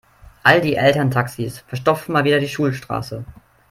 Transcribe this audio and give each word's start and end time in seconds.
All 0.43 0.61
die 0.61 0.77
Elterntaxis 0.77 1.59
verstopfen 1.67 2.13
mal 2.13 2.23
wieder 2.23 2.39
die 2.39 2.47
Schulstraße. 2.47 3.23